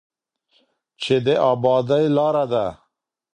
[1.01, 2.65] چې د ابادۍ لاره ده.